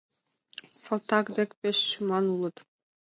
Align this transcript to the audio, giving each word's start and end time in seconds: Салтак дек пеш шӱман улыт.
Салтак 0.81 1.25
дек 1.37 1.49
пеш 1.59 1.77
шӱман 1.89 2.25
улыт. 2.35 2.57